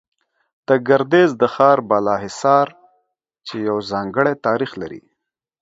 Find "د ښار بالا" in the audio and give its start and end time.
1.41-2.15